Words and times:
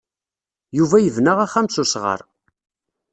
Yuba 0.77 0.97
yebna 0.99 1.33
axxam 1.43 1.67
s 1.69 1.77
wesɣar. 1.81 2.21